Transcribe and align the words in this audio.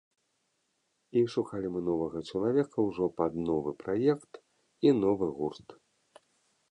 І 1.19 1.21
шукалі 1.33 1.67
мы 1.75 1.81
новага 1.89 2.21
чалавека 2.31 2.77
ўжо 2.87 3.05
пад 3.21 3.37
новы 3.49 3.71
праект 3.83 4.41
і 4.89 4.95
новы 5.05 5.25
гурт. 5.41 5.69